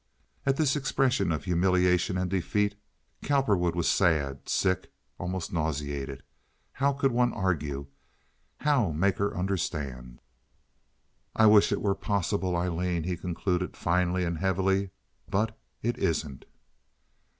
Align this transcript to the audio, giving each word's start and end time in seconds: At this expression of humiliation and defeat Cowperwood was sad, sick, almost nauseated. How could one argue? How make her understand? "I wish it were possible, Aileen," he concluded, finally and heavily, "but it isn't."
At 0.47 0.57
this 0.57 0.75
expression 0.75 1.31
of 1.31 1.43
humiliation 1.43 2.17
and 2.17 2.27
defeat 2.27 2.73
Cowperwood 3.21 3.75
was 3.75 3.87
sad, 3.87 4.49
sick, 4.49 4.91
almost 5.19 5.53
nauseated. 5.53 6.23
How 6.71 6.91
could 6.91 7.11
one 7.11 7.31
argue? 7.33 7.85
How 8.61 8.91
make 8.93 9.19
her 9.19 9.37
understand? 9.37 10.19
"I 11.35 11.45
wish 11.45 11.71
it 11.71 11.83
were 11.83 11.93
possible, 11.93 12.55
Aileen," 12.57 13.03
he 13.03 13.15
concluded, 13.15 13.77
finally 13.77 14.23
and 14.23 14.39
heavily, 14.39 14.89
"but 15.29 15.55
it 15.83 15.99
isn't." 15.99 16.45